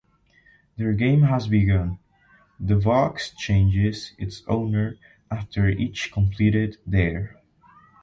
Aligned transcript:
Their 0.77 0.93
game 0.93 1.21
has 1.25 1.47
begun: 1.47 1.99
the 2.59 2.75
box 2.75 3.29
changes 3.37 4.13
its 4.17 4.41
owner 4.47 4.97
after 5.29 5.69
each 5.69 6.11
completed 6.11 6.77
dare. 6.89 7.39